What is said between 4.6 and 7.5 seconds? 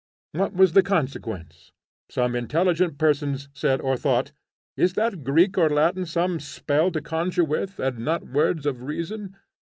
'Is that Greek and Latin some spell to conjure